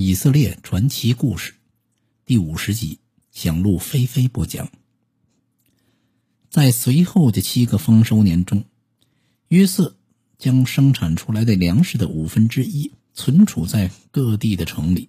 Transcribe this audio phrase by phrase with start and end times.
[0.00, 1.54] 以色列传奇故事
[2.24, 3.00] 第五十集，
[3.32, 4.70] 响路飞飞播讲。
[6.48, 8.64] 在随后的七个丰收年中，
[9.48, 9.96] 约瑟
[10.38, 15.08] 将生产出来的粮食的五分之一存储在各地的城里，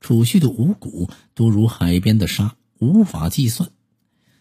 [0.00, 3.70] 储蓄的五谷多如海边的沙，无法计算。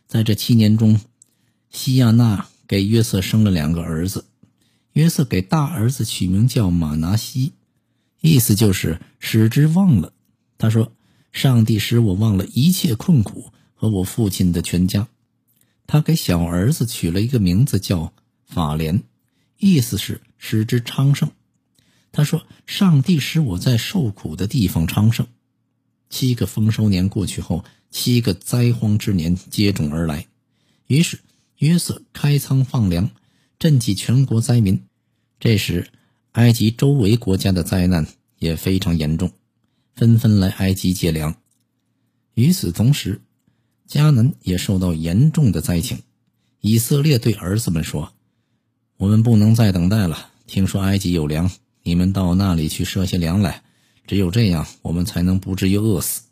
[0.08, 1.02] 在这七年中，
[1.70, 4.24] 西亚娜给约瑟生了两个儿子。
[4.94, 7.52] 约瑟给大儿子取名叫马拿西，
[8.24, 10.14] 意思就是使之忘了。
[10.58, 10.94] 他说
[11.34, 15.10] ：“上帝使我忘了一切困苦和我父亲的全家。”
[15.86, 18.14] 他给小儿子取了一个名字叫
[18.46, 19.04] 法莲，
[19.58, 21.32] 意思是使之昌盛。
[22.14, 25.28] 他说：“上帝使我在受苦的地方昌盛。”
[26.10, 30.28] 七个丰收年过去后，七个灾荒之年接踵而来。
[30.88, 31.20] 于是
[31.58, 33.12] 约瑟开仓放粮。
[33.60, 34.84] 赈济全国灾民。
[35.40, 35.90] 这时，
[36.34, 38.08] 埃及周围国家的灾难
[38.40, 39.32] 也非常严重，
[39.96, 41.36] 纷纷来埃及借粮。
[42.34, 43.22] 与此同时，
[43.88, 46.00] 迦南也受到严重的灾情。
[46.60, 48.14] 以色列对儿子们说
[48.98, 50.32] ：“我们不能再等待了。
[50.48, 51.52] 听说埃及有粮，
[51.84, 53.62] 你们到那里去赊些粮来。
[54.08, 56.24] 只有这样，我们才能不至于饿死。”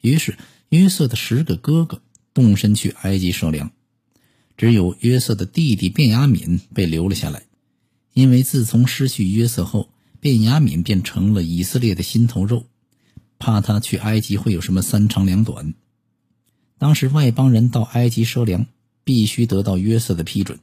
[0.00, 2.00] 于是，约瑟的十个哥哥
[2.32, 3.72] 动身去埃及赊粮。
[4.56, 7.42] 只有约瑟的弟弟卞雅敏被留了下来，
[8.20, 9.88] 因为自从失去约瑟后，
[10.20, 12.66] 卞雅敏便成了以色列的心头肉，
[13.38, 15.72] 怕他去埃及会有什么三长两短。
[16.76, 18.66] 当时外邦人到埃及赊粮，
[19.04, 20.58] 必须得到约瑟的批准，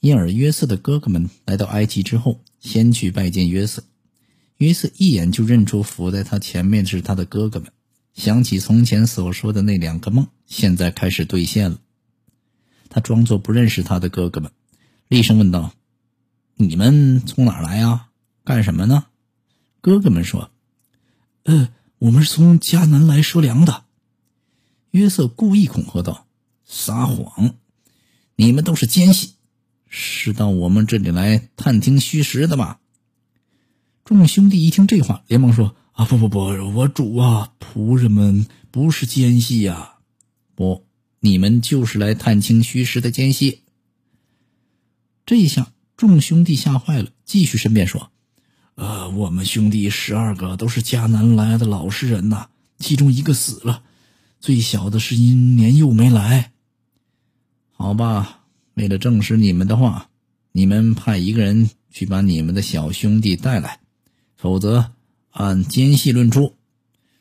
[0.00, 3.82] 因而约瑟的哥哥们来到埃及之后，先去拜见约瑟。
[4.56, 7.70] 约瑟一眼就认出伏在他前面的是他的哥哥们，
[8.14, 11.78] 想起从前所说的那两个梦，现在开始兑现了。
[12.88, 14.50] 他装作不认识他的哥哥们，
[15.08, 15.74] 厉声问道
[16.60, 18.08] ：“你们从哪儿来呀？
[18.44, 19.06] 干什么呢？”
[19.80, 20.50] 哥哥们说
[21.44, 23.84] ：“呃，我们是从迦南来收粮的。”
[24.92, 26.26] 约瑟故意恐吓道
[26.64, 27.56] ：“撒谎！
[28.36, 29.34] 你们都是奸细，
[29.88, 32.80] 是到我们这里来探听虚实的吧？”
[34.04, 36.38] 众兄弟一听这话，连忙说：“啊，不不不，
[36.74, 39.94] 我主啊，仆人们不是奸细呀，
[40.54, 40.86] 不。”
[41.22, 43.60] 你们就是来探清虚实的奸细。
[45.26, 48.10] 这一下，众兄弟吓坏了，继续申辩说
[48.76, 53.82] ：“呃，我们兄弟十二个都是迦南来的老实人呐，其中一个死了，
[54.40, 56.52] 最小的是因年幼没来。
[57.72, 60.08] 好吧，为了证实你们的话，
[60.52, 63.80] 你们派一个人去把你们的小兄弟带来，
[64.38, 64.92] 否则
[65.32, 66.56] 按奸细论处。”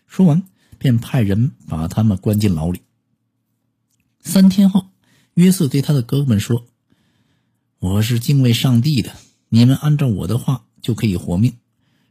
[0.07, 0.41] 说完，
[0.77, 2.79] 便派人把他们关进牢里。
[4.21, 4.87] 三天后，
[5.33, 6.65] 约瑟对他的哥哥们说
[7.81, 9.15] ：“我是敬畏上帝的，
[9.47, 11.53] 你们按照我的话就可以活命。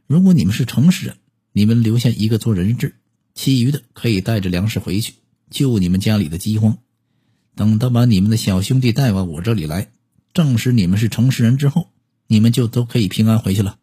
[0.07, 1.17] 如果你们是诚实人，
[1.51, 2.95] 你们留下一个做人质，
[3.35, 5.13] 其余的可以带着粮食回去，
[5.51, 6.79] 救你们家里的饥荒。
[7.53, 9.91] 等到把你们的小兄弟带到我这里来，
[10.33, 11.91] 证实你们是诚实人之后，
[12.25, 13.77] 你们就都可以平安回去了。”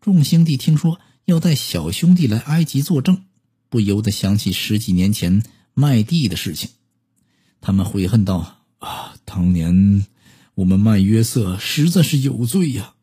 [0.00, 3.24] 众兄弟听说要带小兄弟来埃及作证，
[3.68, 5.42] 不由得想起十几年前
[5.74, 6.70] 卖地的事情。
[7.60, 10.06] 他们悔恨道：“啊，当年
[10.60, 12.94] 我们卖约瑟实在是有罪呀！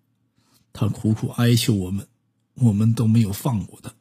[0.74, 2.08] 他苦苦哀求我们，
[2.54, 3.94] 我们都没有放过他，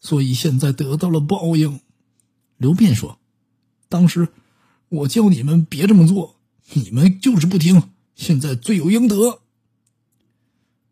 [0.00, 1.80] 所以现在得到了报应。”
[2.58, 3.20] 刘辩说
[3.88, 4.28] ：“当时
[4.88, 6.40] 我叫你们别这么做，
[6.72, 9.40] 你们就是不听，现在罪有应得。”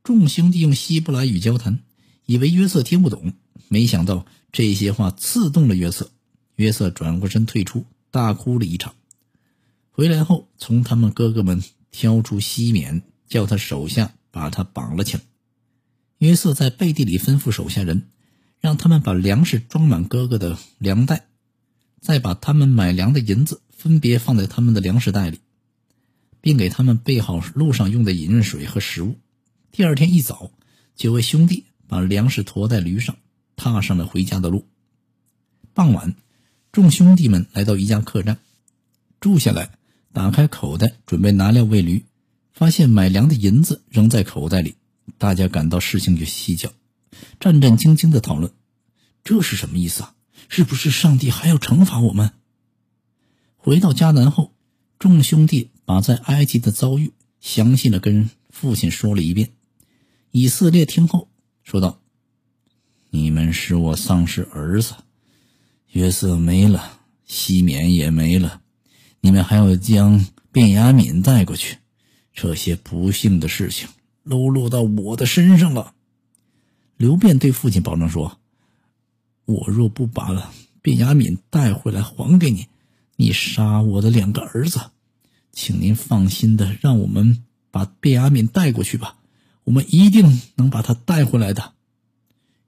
[0.04, 1.80] 众兄弟用希伯来语交谈，
[2.26, 3.34] 以为约瑟听不懂，
[3.68, 6.12] 没想到这些话刺动了约瑟。
[6.54, 7.84] 约瑟转过身退出。
[8.12, 8.94] 大哭了一场，
[9.92, 15.22] 回来后从他们哥哥们挑出西缅，叫他手下把他绑了起来。
[16.18, 18.08] 约瑟在背地里吩咐手下人，
[18.60, 21.26] 让他们把粮食装满哥哥的粮袋，
[22.00, 25.40] 再把他们买粮的银子分别放在他们的粮食袋里，
[26.40, 29.18] 并给他们备好路上用的饮用水和食物。
[29.72, 30.50] 第二天一早，
[30.94, 33.16] 九位兄弟把粮食驮在驴上，
[33.56, 34.66] 踏上了回家的路。
[35.72, 36.14] 傍晚。
[36.72, 38.38] 众兄弟们来到一家客栈，
[39.18, 39.72] 住下来，
[40.12, 42.04] 打开口袋准备拿料喂驴，
[42.52, 44.74] 发现买粮的银子仍在口袋里。
[45.18, 46.70] 大家感到事情有蹊跷，
[47.38, 48.52] 战战兢兢的讨论：
[49.22, 50.14] 这是什么意思啊？
[50.48, 52.32] 是不是上帝还要惩罚我们？
[53.56, 54.52] 回到迦南后，
[54.98, 59.52] 众兄弟把在埃及的遭遇详细的跟父亲说了一遍。
[60.30, 61.28] 以色列听后
[61.62, 62.00] 说道
[63.10, 64.94] ：“你们使我丧失儿子。”
[65.92, 68.62] 约瑟没了，西缅也没了，
[69.20, 71.78] 你们还要将卞雅敏带过去，
[72.32, 73.88] 这些不幸的事情
[74.28, 75.94] 都落到我的身上了。
[76.96, 78.38] 刘辩对父亲保证说
[79.46, 80.52] ：“我若不把
[80.82, 82.66] 卞雅敏带回来还给你，
[83.16, 84.80] 你杀我的两个儿子。
[85.52, 89.16] 请您放心的让我们把卞雅敏带过去吧，
[89.64, 91.72] 我们一定能把他带回来的。”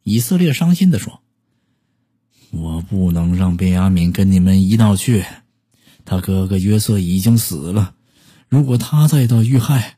[0.04, 1.20] 以色列伤心的说
[2.50, 5.24] ：“我不能让卞雅敏跟你们一道去，
[6.04, 7.94] 他哥哥约瑟已经死了，
[8.48, 9.96] 如果他再到遇害。”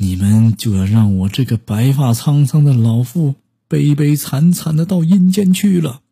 [0.00, 3.34] 你们就要让我这个白发苍苍的老妇
[3.66, 6.02] 悲悲惨惨的到阴间去了。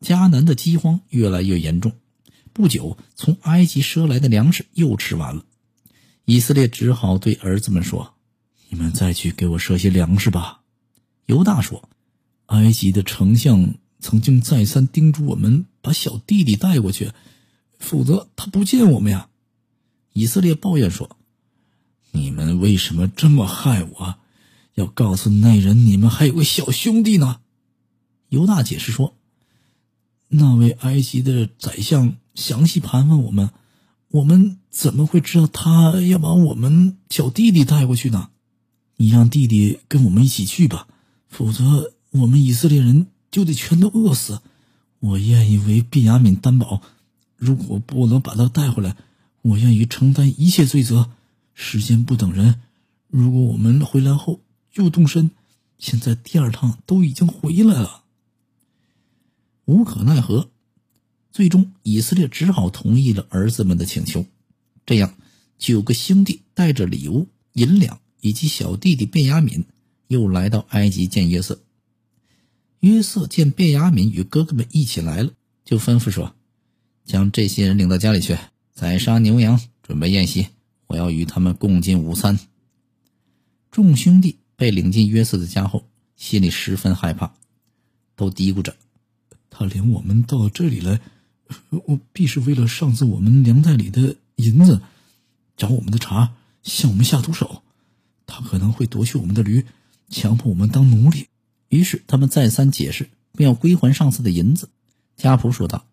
[0.00, 1.92] 迦南的饥荒越来越严重，
[2.52, 5.44] 不久，从埃及赊来的粮食又吃完了。
[6.24, 8.14] 以色列只好对儿子们说
[8.68, 10.62] ：“你们再去给我赊些粮食吧。”
[11.26, 11.88] 犹大说
[12.46, 17.12] ：“埃及的丞相曾经再三叮嘱我们把小弟弟带过去，
[17.78, 19.28] 否则他不见我们呀。”
[20.12, 21.16] 以色列抱怨说。
[22.10, 24.16] 你们为什么这么害我？
[24.74, 27.40] 要告诉那人你们还有个小兄弟呢？
[28.28, 29.14] 犹大解释说
[30.28, 33.50] ：“那位埃及的宰相详细盘问我们，
[34.08, 38.30] 我们怎么会知道他要把我们小弟弟带过去呢？
[38.96, 40.88] 你让弟弟跟我们一起去吧，
[41.28, 44.40] 否则我们以色列人就得全都饿死。
[45.00, 46.82] 我愿意为毕雅敏担保，
[47.38, 48.94] 如果不能把他带回来，
[49.40, 51.10] 我愿意承担一切罪责。”
[51.60, 52.60] 时间不等人，
[53.08, 54.40] 如果我们回来后
[54.74, 55.32] 又动身，
[55.76, 58.04] 现在第二趟都已经回来了，
[59.64, 60.50] 无可奈何，
[61.32, 64.24] 最终以色列只好同意了儿子们的请求。
[64.86, 65.16] 这样，
[65.58, 69.64] 九个兄弟带着礼物、银两以及小弟弟卞雅敏，
[70.06, 71.60] 又来到埃及见约瑟。
[72.78, 75.32] 约瑟见卞雅敏与哥哥们一起来了，
[75.64, 76.36] 就吩咐说
[77.08, 78.36] ：“将这些人领到家里去，
[78.74, 80.48] 宰杀牛羊，准备宴席。”
[80.88, 82.38] 我要与他们共进午餐。
[83.70, 85.84] 众兄弟被领进约瑟的家后，
[86.16, 87.34] 心里十分害怕，
[88.16, 88.74] 都嘀咕着
[89.50, 91.00] ：“他领我们到这里来，
[91.70, 94.80] 我必是为了上次我们粮袋里的银子，
[95.58, 96.32] 找我们的茬，
[96.62, 97.62] 向我们下毒手。
[98.26, 99.66] 他可能会夺去我们的驴，
[100.08, 101.26] 强迫我们当奴隶。”
[101.68, 104.70] 于是他们再三解释，便要归还上次的银子。
[105.16, 105.84] 家仆说道：“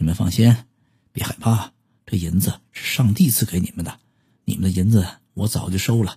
[0.00, 0.56] 你们放心，
[1.12, 1.72] 别害怕，
[2.06, 4.00] 这银子是上帝赐给你们的。”
[4.46, 6.16] 你们的银子我早就收了。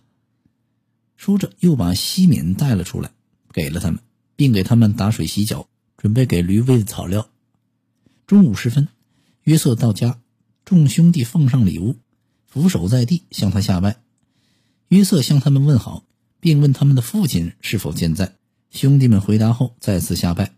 [1.17, 3.11] 说着，又把西敏带了出来，
[3.51, 3.99] 给了他们，
[4.37, 7.27] 并给他们打水洗脚，准备给驴喂草料。
[8.25, 8.87] 中午时分，
[9.43, 10.21] 约瑟到家，
[10.63, 11.97] 众兄弟奉上礼物，
[12.47, 13.97] 俯首在地向他下拜。
[14.87, 16.05] 约瑟向他们问好，
[16.39, 18.37] 并问他们的父亲是否健在。
[18.71, 20.53] 兄弟们回答后，再次下拜。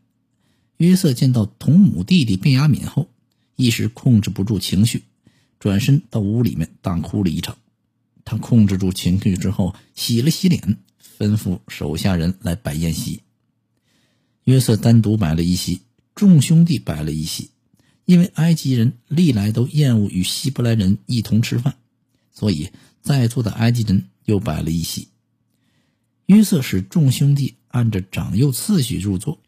[0.78, 3.10] 约瑟见到同母弟弟卞雅敏后，
[3.56, 5.04] 一时控制不住情绪。
[5.60, 7.58] 转身到屋里面大哭了一场，
[8.24, 10.78] 他控制住情绪之后，洗了洗脸，
[11.18, 13.22] 吩咐手下人来摆宴席。
[14.44, 15.82] 约瑟单独摆了一席，
[16.14, 17.50] 众兄弟摆了一席。
[18.06, 21.76] 因为埃及人历来都厌恶与希伯来人一同吃饭，
[22.32, 22.70] 所以
[23.02, 25.08] 在座的埃及人又摆了一席。
[26.28, 29.42] 约瑟使众兄弟按着长幼次序入座，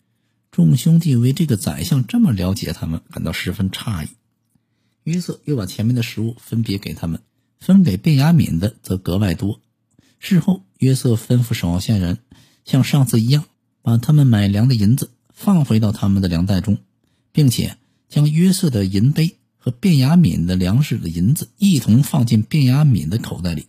[0.57, 4.07] 众兄弟为这个宰相这么了解他们感到十分诧异。
[5.03, 7.21] 约瑟又把前面的食物分别给他们，
[7.59, 9.61] 分给卞雅敏的则格外多。
[10.17, 12.17] 事后，约瑟吩咐手下人
[12.65, 13.45] 像上次一样，
[13.83, 16.79] 把他们买粮的银子放回到他们的粮袋中，
[17.31, 17.77] 并且
[18.09, 23.67] 将约瑟的银杯和卞雅敏的粮食的银子一同放进卞雅敏的口袋里。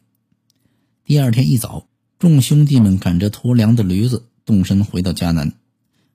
[1.05, 1.87] 第二天一早，
[2.19, 5.53] 众兄弟们赶着驮粮的驴子动身回到迦南。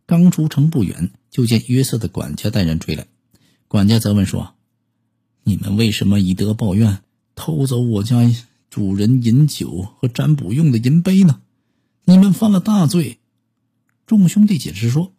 [0.05, 3.07] 刚出城不远，就见约瑟的管家带人追来。
[3.67, 4.53] 管家责问说。
[5.45, 6.99] 你们为什么以德报怨，
[7.35, 8.31] 偷走我家
[8.69, 11.41] 主人饮酒和占卜用的银杯呢？
[12.05, 13.19] 你们犯了大罪。
[14.07, 15.11] 众兄弟解释说：“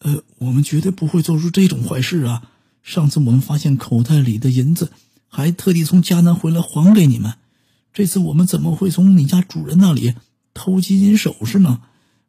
[0.00, 2.50] 呃，我们绝对不会做出这种坏事啊！
[2.82, 4.92] 上次我们发现口袋里的银子，
[5.26, 7.32] 还特地从迦南回来还给你们。
[7.94, 10.14] 这次我们怎么会从你家主人那里
[10.52, 11.80] 偷金银首饰呢？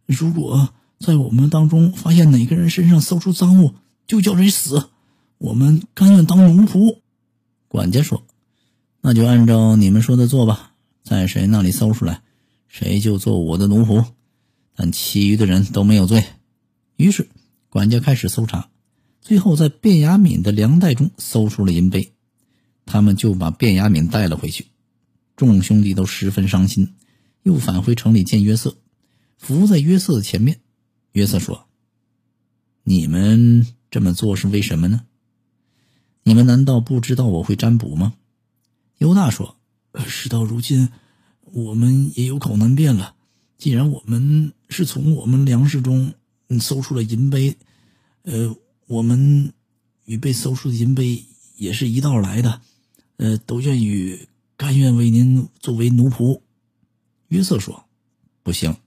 [0.06, 3.76] 如果在我们当中发现哪个人身上搜出赃物，
[4.08, 4.90] 就叫谁死。
[5.38, 7.00] 我们甘愿当奴仆。”
[7.70, 8.26] 管家说
[9.02, 10.74] ：“那就按照你们说的做吧，
[11.04, 12.22] 在谁那里搜出来，
[12.68, 14.06] 谁就做我的奴仆。
[14.76, 16.24] 但其余的人都没有罪。”
[16.98, 17.30] 于是，
[17.70, 18.70] 管家开始搜查，
[19.22, 22.14] 最后在卞雅敏的粮袋中搜出了银杯，
[22.86, 24.68] 他们就把卞雅敏带了回去。
[25.36, 26.96] 众兄弟都十分伤心，
[27.44, 28.78] 又返回城里见约瑟，
[29.38, 30.62] 伏在约瑟的前面。
[31.18, 31.66] 约瑟说
[32.86, 35.04] ：“你们这么做是为什么呢？”
[36.22, 38.14] 你们难道不知道我会占卜吗？
[39.00, 39.58] 犹大说
[40.06, 40.90] ：“事到如今，
[41.42, 43.16] 我们也有口难辩了。
[43.58, 46.14] 既然我们是从我们粮食中
[46.60, 47.58] 搜出了银杯，
[48.22, 48.56] 呃，
[48.86, 49.54] 我们
[50.06, 52.62] 与被搜出的银杯也是一道来的，
[53.16, 56.42] 呃，都愿意甘愿为您作为奴仆。”
[57.30, 57.86] 约瑟说
[58.44, 58.78] ：“不行，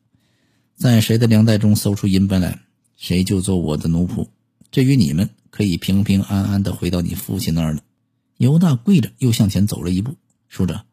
[0.80, 2.62] 在谁的粮袋中搜出银本来，
[2.96, 4.28] 谁就做我的奴仆。
[4.70, 7.82] 至于你们，可以平平安安的回到你父亲那儿了。”
[8.38, 10.16] 犹大跪着，又向前走了一步，
[10.49, 10.87] 说着：“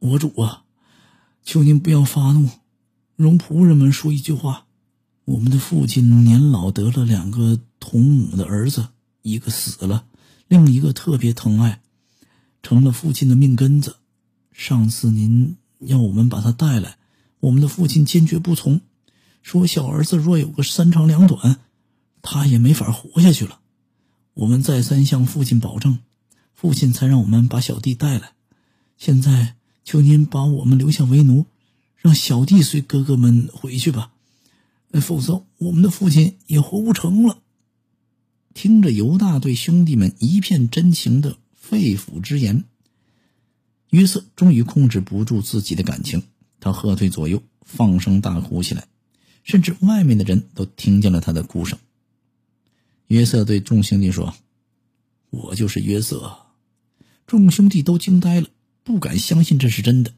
[0.00, 0.64] 我主啊，
[1.44, 2.50] 求您不要发怒，
[3.14, 4.66] 容仆人们说一句话。
[5.24, 8.88] 我们的父亲年老，得了两个同母的儿子，
[9.22, 10.06] 一个死了，
[10.48, 11.80] 另一个特别疼爱，
[12.64, 13.98] 成了父亲的命根子。
[14.50, 16.96] 上次您要我们把他带来，
[17.38, 18.80] 我们的父亲坚决不从，
[19.42, 21.60] 说小儿子若有个三长两短，
[22.22, 23.60] 他也没法活下去了。
[24.34, 25.98] 我们再三向父亲保证。”
[26.60, 28.32] 父亲才让我们把小弟带来，
[28.96, 29.54] 现在
[29.84, 31.46] 求您把我们留下为奴，
[31.94, 34.10] 让小弟随哥哥们回去吧，
[34.94, 37.38] 否则我们的父亲也活不成了。
[38.54, 42.64] 听着犹大对兄弟们一片真情的肺腑之言，
[43.90, 46.24] 约瑟终于控制不住自己的感情，
[46.58, 48.88] 他喝退左右，放声大哭起来，
[49.44, 51.78] 甚至外面的人都听见了他的哭声。
[53.06, 54.34] 约瑟对众兄弟说
[55.30, 56.36] ：“我就是约瑟。”
[57.26, 58.48] 众兄弟都惊呆了，
[58.84, 60.12] 不敢相信这是真的。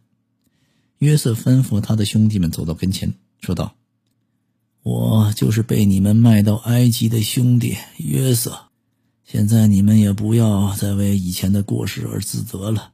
[0.99, 3.75] 约瑟吩咐他的兄弟们走到跟前，说道
[4.83, 8.67] ：“我就是被你们卖到埃及的兄弟约瑟。
[9.25, 12.93] 现在你们也不要再为以前的过失而自责了。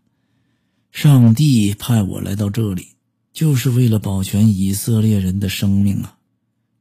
[0.92, 2.88] 上帝派我来到这里，
[3.32, 6.15] 就是为了保全以色列人的生命啊！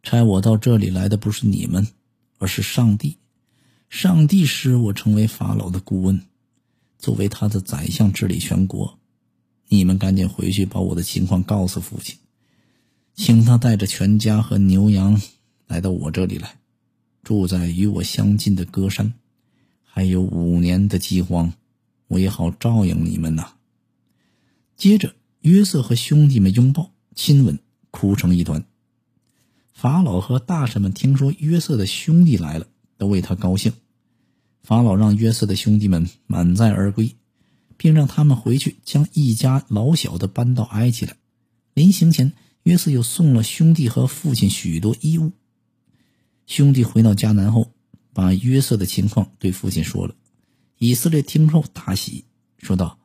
[0.06, 1.88] 差我到这里来的不是你们，
[2.38, 3.18] 而是上帝。
[3.90, 6.22] 上帝使我成为法老的顾问。”
[7.00, 8.98] 作为他的宰相治理全国，
[9.68, 12.18] 你们赶紧回去把我的情况告诉父亲，
[13.16, 15.22] 请他带着全家和牛羊
[15.68, 16.58] 来到我这里来，
[17.22, 19.14] 住在与我相近的歌山。
[19.84, 21.54] 还有五年的饥荒，
[22.08, 23.54] 我也好照应你们呐。
[24.76, 27.60] 接着，约瑟和兄弟们拥抱、亲吻，
[27.92, 28.66] 哭成一团。
[29.76, 32.66] 法老和大臣们听说约瑟的兄弟来了，
[32.98, 33.74] 都为他高兴。
[34.64, 37.14] 法老让约瑟的兄弟们满载而归，
[37.76, 41.18] 并让他们回去将一家老小的搬到埃及来。
[41.74, 42.32] 临行前，
[42.64, 45.34] 约瑟又送了兄弟和父亲许多衣物。
[46.48, 47.74] 兄弟回到迦南后，
[48.14, 50.16] 把约瑟的情况对父亲说了。
[50.78, 52.24] 以色列听后大喜，
[52.58, 52.98] 说道：“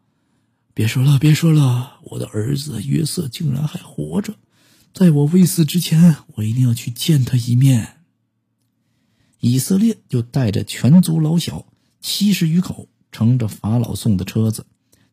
[0.72, 4.34] 别说了，别说了，我的儿子约瑟竟然还活着，
[4.92, 7.96] 在我未死之前，我一定要去见他一面。”
[9.40, 11.66] 以色列就带着全族老小
[12.00, 14.66] 七十余口，乘着法老送的车子，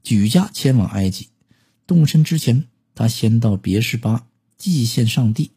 [0.03, 1.29] 举家前往埃及。
[1.85, 5.51] 动身之前，他先到别是巴祭献上帝。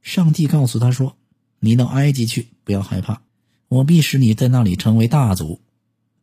[0.00, 1.16] 上帝告诉他说
[1.60, 3.22] ：“你到埃及去，不要害怕，
[3.68, 5.60] 我必使你在那里成为大族。”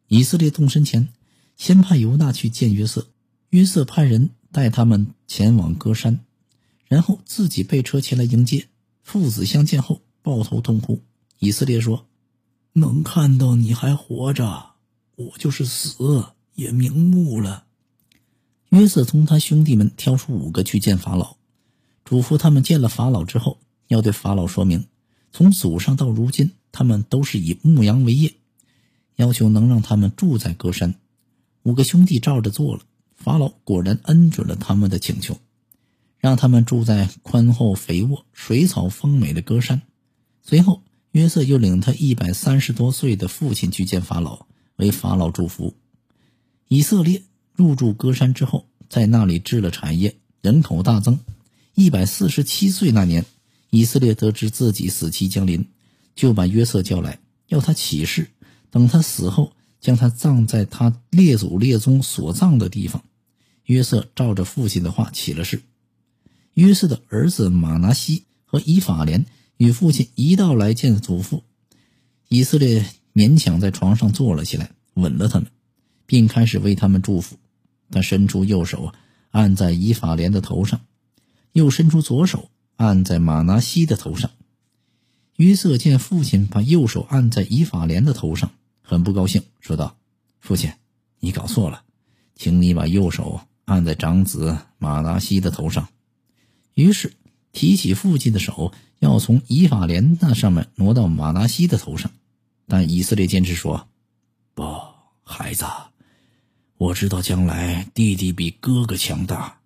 [0.09, 1.07] 以色列动身前，
[1.55, 3.07] 先派犹大去见约瑟，
[3.51, 6.19] 约瑟派人带他们前往歌山，
[6.89, 8.67] 然后自己备车前来迎接。
[9.01, 11.01] 父子相见后，抱头痛哭。
[11.37, 12.07] 以色列说
[12.73, 14.71] ：“能看到你还活着，
[15.15, 17.63] 我就是死也瞑目了。”
[18.69, 21.37] 约瑟从他兄弟们挑出五个去见法老，
[22.03, 24.85] 嘱咐他们见了法老之后，要对法老说明，
[25.31, 28.35] 从祖上到如今，他们都是以牧羊为业，
[29.15, 30.95] 要求能让他们住在歌山。
[31.63, 32.81] 五个兄弟照着做了，
[33.15, 35.39] 法老果然恩准了他们的请求，
[36.19, 39.81] 让他们住在宽厚肥沃、水草丰美的歌山。
[40.43, 40.83] 随后。
[41.13, 44.45] 约瑟又领他一百三十多岁的父亲去见法老，
[44.75, 45.73] 为法老祝福。
[46.67, 47.23] 以色列
[47.55, 51.19] 入住歌山之后，在那里置了产业，人口大增。
[51.73, 53.25] 一百四十七岁那年，
[53.71, 55.65] 以色列得知自己死期将临，
[56.15, 58.29] 就把约瑟叫来，要他起誓，
[58.69, 63.03] 等他死后，将他葬在他列祖列宗所葬的地方。
[63.65, 65.63] 约瑟照着父亲的话起了誓。
[66.53, 69.25] 约瑟的儿子马拿西和以法莲。
[69.57, 71.43] 与父亲一道来见祖父，
[72.29, 75.51] 以色列勉强在床上坐了起来，吻了他们，
[76.05, 77.35] 并开始为他们祝福。
[77.91, 78.93] 他伸出右手
[79.31, 80.79] 按在以法莲的头上，
[81.51, 84.31] 又伸出左手按在马拿西的头上。
[85.35, 88.51] 约瑟见父亲把右手按在以法莲的头上，
[88.81, 89.97] 很不高兴，说道
[90.39, 90.71] ：“父亲，
[91.19, 91.83] 你搞错了，
[92.33, 95.89] 请你把右手按在长子马拿西的头上。”
[96.79, 97.13] 于是
[97.51, 98.73] 提起父亲的手。
[98.99, 102.11] 要从以法莲那上面挪到马拿西的头上，
[102.67, 103.87] 但以色列坚持说
[104.53, 104.65] ：“不，
[105.23, 105.63] 孩子，
[106.77, 109.61] 我知道将来弟弟比哥哥强大，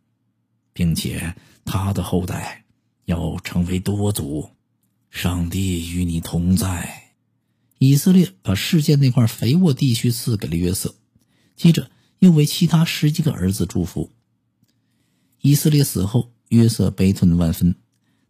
[0.72, 1.34] 并且
[1.66, 2.66] 他的后代
[3.06, 4.52] 要成为多族，
[5.10, 7.16] 上帝与你同在。
[7.80, 10.94] 以色列把世界那块肥沃地区赐给了约瑟，
[11.56, 11.90] 接着
[12.20, 14.12] 又为其他十几个儿子祝福。
[15.42, 17.74] 以色列死后，约瑟悲痛万分，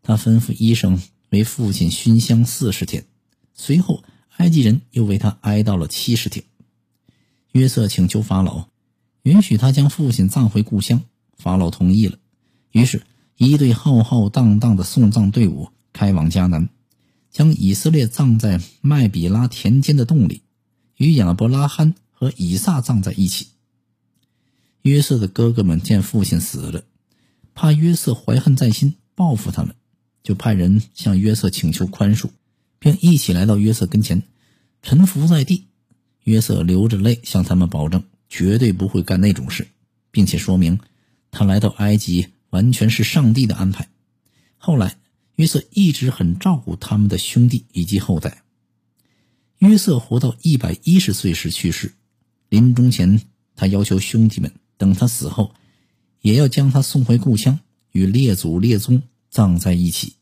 [0.01, 3.06] 他吩咐医生为父亲熏香四十天，
[3.53, 4.01] 随后
[4.38, 6.46] 埃及人又为他哀悼了七十天。
[7.51, 8.70] 约瑟请求法老
[9.24, 11.01] 允许他将父亲葬回故乡，
[11.38, 12.18] 法老同意了。
[12.72, 13.03] 于是，
[13.36, 16.70] 一队浩浩荡荡的送葬队伍开往迦南，
[17.30, 20.44] 将以色列葬在麦比拉田间的洞里，
[20.96, 23.48] 与亚伯拉罕和以撒葬在一起。
[24.84, 26.84] 约瑟的哥哥们见父亲死了，
[27.54, 29.76] 怕约瑟怀恨在心报复他们，
[30.24, 32.30] 就派人向约瑟请求宽恕，
[32.80, 34.24] 并一起来到约瑟跟前，
[34.82, 35.66] 臣服在地。
[36.24, 39.68] 约瑟流着泪向他们保证，绝对不会干那种事，
[40.10, 40.80] 并且说明
[41.32, 43.90] 他来到埃及完全是上帝的安排。
[44.58, 44.98] 后来，
[45.36, 48.44] 约瑟一直很照顾他们的兄弟以及后代。
[49.58, 51.94] 约瑟活到一百一十岁时去世，
[52.50, 53.22] 临终前，
[53.56, 55.54] 他要求兄弟们等他死后，
[56.24, 57.60] 也要将他送回故乡，
[57.92, 60.13] 与列祖列宗葬在一起。